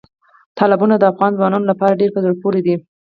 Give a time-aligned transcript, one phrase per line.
[0.57, 2.75] تالابونه د افغان ځوانانو لپاره ډېره په زړه پورې دي.